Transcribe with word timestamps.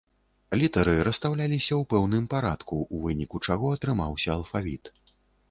Літары 0.61 0.95
расстаўляліся 1.07 1.69
ў 1.75 1.81
пэўным 1.91 2.25
парадку, 2.33 2.79
у 2.97 3.03
выніку 3.05 3.43
чаго 3.51 3.65
атрымаўся 3.77 4.29
алфавіт. 4.39 4.93